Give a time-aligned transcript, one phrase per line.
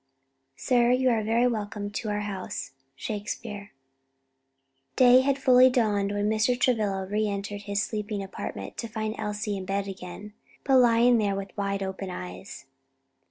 [0.55, 3.71] "Sir, you are very welcome to our house." SHAKESPEARE
[4.95, 6.59] Day had fully dawned when Mr.
[6.59, 10.33] Travilla re entered his sleeping apartment to find Elsie in bed again,
[10.63, 12.65] but lying there with wide open eyes.